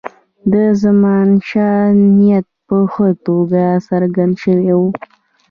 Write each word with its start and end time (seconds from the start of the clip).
د 0.51 0.53
زمانشاه 0.81 1.83
نیت 2.17 2.47
په 2.67 2.77
ښه 2.91 3.07
توګه 3.25 3.63
څرګند 3.87 4.33
شوی 4.43 4.71
وو. 4.77 4.87